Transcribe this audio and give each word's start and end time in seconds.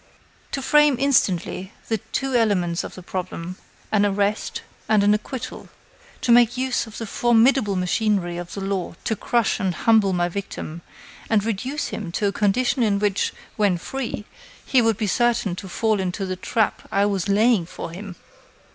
To 0.53 0.63
frame, 0.63 0.95
instantly, 0.97 1.73
the 1.87 1.99
two 2.11 2.33
elements 2.33 2.83
of 2.83 2.95
the 2.95 3.03
problem 3.03 3.57
an 3.91 4.03
arrest 4.03 4.63
and 4.89 5.03
an 5.03 5.13
acquittal; 5.13 5.69
to 6.21 6.31
make 6.31 6.57
use 6.57 6.87
of 6.87 6.97
the 6.97 7.05
formidable 7.05 7.75
machinery 7.75 8.37
of 8.37 8.55
the 8.55 8.61
law 8.61 8.95
to 9.03 9.15
crush 9.15 9.59
and 9.59 9.75
humble 9.75 10.11
my 10.11 10.27
victim, 10.27 10.81
and 11.29 11.43
reduce 11.45 11.89
him 11.89 12.11
to 12.13 12.25
a 12.25 12.31
condition 12.31 12.81
in 12.81 12.97
which, 12.97 13.31
when 13.57 13.77
free, 13.77 14.25
he 14.65 14.81
would 14.81 14.97
be 14.97 15.05
certain 15.05 15.55
to 15.57 15.69
fall 15.69 15.99
into 15.99 16.25
the 16.25 16.35
trap 16.35 16.87
I 16.91 17.05
was 17.05 17.29
laying 17.29 17.67
for 17.67 17.91
him!" 17.91 18.15